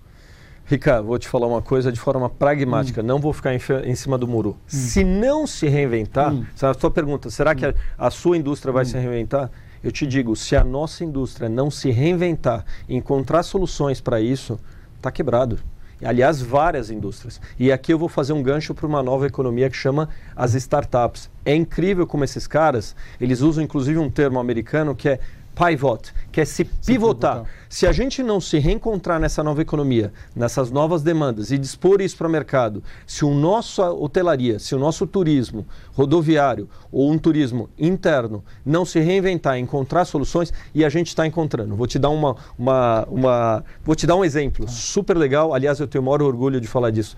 Ricardo, 0.65 1.05
vou 1.05 1.17
te 1.17 1.29
falar 1.29 1.47
uma 1.47 1.61
coisa 1.61 1.93
de 1.93 1.99
forma 1.99 2.29
pragmática, 2.29 3.01
hum. 3.01 3.05
não 3.05 3.19
vou 3.19 3.31
ficar 3.31 3.53
em, 3.53 3.59
em 3.85 3.95
cima 3.95 4.17
do 4.17 4.27
muro. 4.27 4.49
Hum. 4.49 4.55
Se 4.67 5.03
não 5.03 5.47
se 5.47 5.67
reinventar, 5.67 6.33
hum. 6.33 6.45
a 6.61 6.73
sua 6.73 6.91
pergunta, 6.91 7.29
será 7.29 7.55
que 7.55 7.65
a, 7.65 7.73
a 7.97 8.11
sua 8.11 8.37
indústria 8.37 8.73
vai 8.73 8.83
hum. 8.83 8.87
se 8.87 8.97
reinventar? 8.97 9.49
Eu 9.81 9.91
te 9.91 10.05
digo, 10.05 10.35
se 10.35 10.55
a 10.55 10.63
nossa 10.63 11.05
indústria 11.05 11.47
não 11.47 11.71
se 11.71 11.89
reinventar 11.89 12.65
encontrar 12.89 13.43
soluções 13.43 14.01
para 14.01 14.19
isso, 14.19 14.59
está 14.97 15.09
quebrado. 15.09 15.59
Aliás, 16.03 16.41
várias 16.41 16.91
indústrias. 16.91 17.41
E 17.57 17.71
aqui 17.71 17.91
eu 17.91 17.97
vou 17.97 18.07
fazer 18.07 18.33
um 18.33 18.43
gancho 18.43 18.73
para 18.73 18.85
uma 18.85 19.01
nova 19.01 19.25
economia 19.25 19.69
que 19.69 19.75
chama 19.75 20.09
as 20.35 20.53
startups. 20.53 21.29
É 21.43 21.55
incrível 21.55 22.05
como 22.05 22.23
esses 22.23 22.45
caras, 22.45 22.95
eles 23.19 23.41
usam 23.41 23.63
inclusive 23.63 23.97
um 23.97 24.09
termo 24.09 24.39
americano 24.39 24.95
que 24.95 25.09
é 25.09 25.19
pivot, 25.57 26.13
que 26.31 26.39
é 26.39 26.45
se 26.45 26.63
pivotar. 26.63 27.45
Se, 27.67 27.79
se 27.79 27.87
a 27.87 27.91
gente 27.91 28.21
não 28.21 28.39
se 28.39 28.59
reencontrar 28.59 29.19
nessa 29.19 29.43
nova 29.43 29.61
economia, 29.61 30.13
nessas 30.35 30.69
novas 30.69 31.01
demandas 31.01 31.49
e 31.51 31.57
dispor 31.57 31.99
isso 31.99 32.15
para 32.15 32.27
o 32.27 32.29
mercado, 32.29 32.83
se 33.07 33.25
o 33.25 33.33
nosso 33.33 33.81
hotelaria, 33.81 34.59
se 34.59 34.75
o 34.75 34.79
nosso 34.79 35.07
turismo 35.07 35.65
rodoviário 35.93 36.69
ou 36.91 37.11
um 37.11 37.17
turismo 37.17 37.69
interno 37.77 38.43
não 38.63 38.85
se 38.85 38.99
reinventar, 38.99 39.57
encontrar 39.57 40.05
soluções, 40.05 40.53
e 40.75 40.85
a 40.85 40.89
gente 40.89 41.07
está 41.07 41.25
encontrando. 41.25 41.75
Vou 41.75 41.87
te 41.87 41.97
dar 41.97 42.09
uma, 42.09 42.35
uma, 42.57 43.07
uma, 43.09 43.65
vou 43.83 43.95
te 43.95 44.05
dar 44.05 44.15
um 44.15 44.23
exemplo 44.23 44.69
super 44.69 45.17
legal. 45.17 45.53
Aliás, 45.53 45.79
eu 45.79 45.87
tenho 45.87 46.03
o 46.03 46.05
maior 46.05 46.21
orgulho 46.21 46.61
de 46.61 46.67
falar 46.67 46.91
disso. 46.91 47.17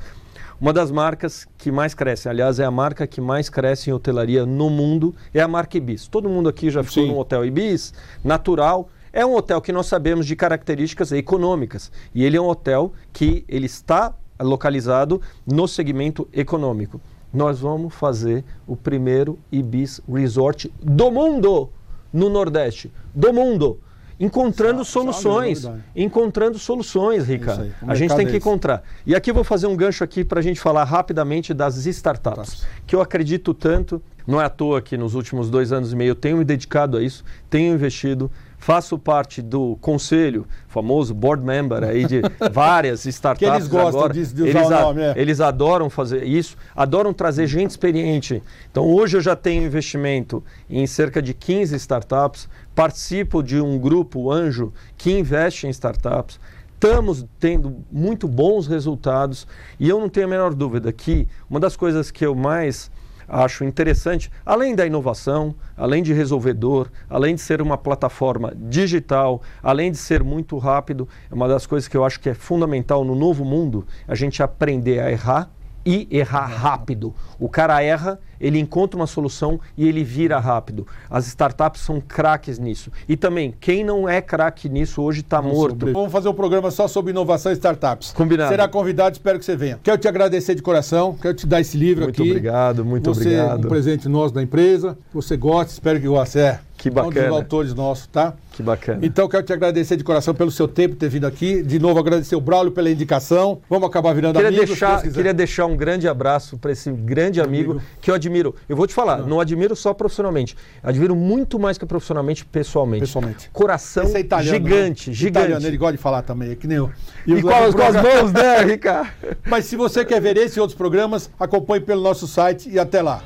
Uma 0.61 0.73
das 0.73 0.91
marcas 0.91 1.47
que 1.57 1.71
mais 1.71 1.93
cresce, 1.93 2.27
aliás, 2.27 2.59
é 2.59 2.65
a 2.65 2.71
marca 2.71 3.07
que 3.07 3.21
mais 3.21 3.49
cresce 3.49 3.89
em 3.89 3.93
hotelaria 3.93 4.45
no 4.45 4.69
mundo, 4.69 5.15
é 5.33 5.39
a 5.39 5.47
marca 5.47 5.77
Ibis. 5.77 6.05
Todo 6.05 6.27
mundo 6.27 6.49
aqui 6.49 6.69
já 6.69 6.83
ficou 6.83 7.03
Sim. 7.03 7.11
num 7.11 7.17
hotel 7.17 7.45
Ibis, 7.45 7.93
natural. 8.21 8.89
É 9.13 9.25
um 9.25 9.35
hotel 9.35 9.61
que 9.61 9.71
nós 9.71 9.85
sabemos 9.85 10.25
de 10.25 10.35
características 10.35 11.13
econômicas. 11.13 11.89
E 12.13 12.25
ele 12.25 12.35
é 12.35 12.41
um 12.41 12.49
hotel 12.49 12.91
que 13.13 13.45
ele 13.47 13.67
está 13.67 14.13
localizado 14.37 15.21
no 15.47 15.65
segmento 15.65 16.27
econômico. 16.33 16.99
Nós 17.33 17.61
vamos 17.61 17.93
fazer 17.93 18.43
o 18.67 18.75
primeiro 18.75 19.39
Ibis 19.49 20.01
Resort 20.11 20.69
do 20.81 21.09
mundo 21.09 21.69
no 22.11 22.29
Nordeste. 22.29 22.91
Do 23.15 23.31
mundo 23.31 23.79
encontrando 24.19 24.83
soluções. 24.83 25.67
encontrando 25.95 26.59
soluções, 26.59 27.25
Rica. 27.25 27.71
A 27.88 27.95
gente 27.95 28.15
tem 28.15 28.25
que 28.25 28.33
é 28.33 28.38
encontrar. 28.38 28.83
E 29.05 29.15
aqui 29.15 29.31
eu 29.31 29.33
vou 29.35 29.43
fazer 29.43 29.67
um 29.67 29.75
gancho 29.75 30.03
aqui 30.03 30.23
para 30.23 30.39
a 30.39 30.43
gente 30.43 30.59
falar 30.59 30.83
rapidamente 30.83 31.53
das 31.53 31.85
startups, 31.85 32.65
que 32.85 32.95
eu 32.95 33.01
acredito 33.01 33.53
tanto. 33.53 34.01
Não 34.27 34.39
é 34.39 34.45
à 34.45 34.49
toa 34.49 34.81
que 34.81 34.95
nos 34.95 35.15
últimos 35.15 35.49
dois 35.49 35.71
anos 35.71 35.91
e 35.91 35.95
meio 35.95 36.09
eu 36.09 36.15
tenho 36.15 36.38
me 36.38 36.45
dedicado 36.45 36.97
a 36.97 37.01
isso, 37.01 37.23
tenho 37.49 37.73
investido, 37.73 38.29
faço 38.59 38.99
parte 38.99 39.41
do 39.41 39.77
conselho, 39.79 40.45
famoso 40.67 41.13
board 41.13 41.43
member 41.43 41.83
aí 41.83 42.05
de 42.05 42.21
várias 42.51 43.05
startups. 43.05 43.47
que 43.47 43.55
eles 43.55 43.67
gostam 43.67 44.01
agora. 44.01 44.13
de, 44.13 44.33
de 44.33 44.43
usar 44.43 44.59
eles, 44.59 44.67
o 44.67 44.81
nome. 44.81 45.01
É. 45.01 45.13
Eles 45.15 45.41
adoram 45.41 45.89
fazer 45.89 46.23
isso, 46.25 46.57
adoram 46.75 47.13
trazer 47.13 47.47
gente 47.47 47.71
experiente. 47.71 48.43
Então 48.69 48.85
hoje 48.85 49.17
eu 49.17 49.21
já 49.21 49.35
tenho 49.35 49.63
investimento 49.63 50.43
em 50.69 50.85
cerca 50.85 51.21
de 51.21 51.33
15 51.33 51.75
startups, 51.77 52.49
participo 52.75 53.41
de 53.41 53.59
um 53.59 53.79
grupo 53.79 54.29
anjo 54.29 54.73
que 54.97 55.17
investe 55.17 55.65
em 55.65 55.69
startups. 55.69 56.39
Estamos 56.73 57.25
tendo 57.39 57.77
muito 57.91 58.27
bons 58.27 58.67
resultados 58.67 59.47
e 59.79 59.89
eu 59.89 59.99
não 59.99 60.09
tenho 60.09 60.27
a 60.27 60.29
menor 60.29 60.53
dúvida 60.53 60.91
que 60.91 61.27
uma 61.49 61.59
das 61.59 61.75
coisas 61.75 62.11
que 62.11 62.25
eu 62.25 62.35
mais 62.35 62.91
acho 63.29 63.63
interessante, 63.63 64.31
além 64.45 64.75
da 64.75 64.86
inovação, 64.86 65.55
além 65.77 66.01
de 66.01 66.13
resolvedor, 66.13 66.89
além 67.09 67.36
de 67.36 67.41
ser 67.41 67.62
uma 67.62 67.77
plataforma 67.77 68.53
digital, 68.55 69.41
além 69.62 69.91
de 69.91 69.98
ser 69.98 70.24
muito 70.24 70.57
rápido, 70.57 71.07
é 71.31 71.33
uma 71.33 71.48
das 71.48 71.65
coisas 71.65 71.88
que 71.88 71.95
eu 71.95 72.03
acho 72.03 72.19
que 72.19 72.29
é 72.29 72.33
fundamental 72.33 73.05
no 73.05 73.15
novo 73.15 73.45
mundo, 73.45 73.86
a 74.07 74.15
gente 74.15 74.41
aprender 74.41 75.00
a 75.00 75.12
errar 75.12 75.50
e 75.86 76.07
errar 76.12 76.45
rápido. 76.45 77.13
O 77.39 77.50
cara 77.50 77.81
erra, 77.81 78.19
ele 78.39 78.59
encontra 78.59 79.00
uma 79.00 79.07
solução 79.07 79.59
e 79.77 79.88
ele 79.88 80.03
vira 80.03 80.39
rápido. 80.39 80.88
As 81.09 81.27
startups 81.27 81.81
são 81.81 82.01
craques 82.01 82.59
nisso. 82.59 82.91
E 83.07 83.17
também, 83.17 83.53
quem 83.59 83.83
não 83.83 84.07
é 84.07 84.21
craque 84.21 84.69
nisso 84.69 85.01
hoje 85.01 85.21
está 85.21 85.41
morto. 85.41 85.91
Vamos 85.91 86.12
fazer 86.12 86.29
um 86.29 86.33
programa 86.33 86.71
só 86.71 86.88
sobre 86.88 87.12
inovação 87.12 87.51
e 87.51 87.55
startups. 87.55 88.12
Combinado. 88.12 88.50
Será 88.50 88.67
convidado, 88.67 89.13
espero 89.13 89.39
que 89.39 89.45
você 89.45 89.55
venha. 89.55 89.79
Quero 89.83 89.98
te 89.98 90.07
agradecer 90.07 90.55
de 90.55 90.62
coração, 90.62 91.15
quero 91.21 91.33
te 91.33 91.48
dar 91.48 91.62
esse 91.62 91.77
livro 91.77 92.03
muito 92.03 92.15
aqui. 92.15 92.29
Muito 92.29 92.38
obrigado, 92.38 92.86
muito 92.86 93.13
você, 93.13 93.39
obrigado. 93.39 93.65
um 93.65 93.69
presente 93.69 94.07
nosso 94.07 94.33
da 94.33 94.41
empresa. 94.43 94.98
Você 95.13 95.36
gosta, 95.36 95.74
espero 95.74 96.00
que 96.00 96.07
goste. 96.07 96.39
É. 96.39 96.59
Que 96.79 96.89
bacana. 96.89 97.27
Um 97.27 97.29
dos 97.29 97.38
autores 97.38 97.74
nossos, 97.74 98.07
tá? 98.07 98.33
Que 98.53 98.63
bacana. 98.63 99.05
Então, 99.05 99.27
quero 99.27 99.43
te 99.43 99.51
agradecer 99.51 99.98
de 99.98 100.03
coração 100.03 100.33
pelo 100.33 100.50
seu 100.50 100.65
tempo 100.65 100.95
ter 100.95 101.09
vindo 101.09 101.27
aqui. 101.27 101.62
De 101.62 101.77
novo, 101.77 102.00
agradecer 102.00 102.38
o 102.38 102.41
Braulio 102.41 102.71
pela 102.71 102.89
indicação. 102.89 103.59
Vamos 103.69 103.89
acabar 103.89 104.13
virando 104.13 104.36
queria 104.36 104.48
amigos. 104.48 104.69
Deixar, 104.69 105.01
queria 105.01 105.33
deixar 105.33 105.65
um 105.65 105.75
grande 105.75 106.07
abraço 106.07 106.57
para 106.57 106.71
esse 106.71 106.89
grande 106.89 107.41
amigo, 107.41 107.74
amigo, 107.74 107.86
que 108.00 108.09
eu 108.09 108.15
admiro. 108.15 108.55
Eu 108.69 108.77
vou 108.77 108.88
te 108.88 108.93
falar, 108.93 109.17
não. 109.17 109.27
não. 109.27 109.39
admiro 109.41 109.75
só 109.75 109.93
profissionalmente. 109.93 110.55
Admiro 110.81 111.17
muito 111.17 111.59
mais 111.59 111.77
que 111.77 111.86
profissionalmente, 111.86 112.45
pessoalmente. 112.45 113.01
Pessoalmente. 113.01 113.50
Coração 113.51 114.15
é 114.15 114.21
italiano, 114.21 114.57
gigante, 114.57 115.09
né? 115.09 115.15
gigante. 115.15 115.39
Italiano, 115.39 115.67
ele 115.67 115.77
gosta 115.77 115.98
de 115.98 116.01
falar 116.01 116.21
também, 116.21 116.51
é 116.51 116.55
que 116.55 116.65
nem 116.65 116.77
eu. 116.77 116.89
E, 117.27 117.33
e 117.33 117.41
com, 117.41 117.50
as, 117.50 117.75
com 117.75 117.81
as 117.81 117.95
mãos, 117.95 118.31
né, 118.31 118.62
Ricardo? 118.63 119.09
Mas 119.45 119.65
se 119.65 119.75
você 119.75 120.05
quer 120.05 120.21
ver 120.21 120.38
esse 120.38 120.57
e 120.57 120.62
outros 120.62 120.77
programas, 120.77 121.29
acompanhe 121.38 121.81
pelo 121.81 122.01
nosso 122.01 122.25
site 122.25 122.69
e 122.69 122.79
até 122.79 123.01
lá. 123.01 123.21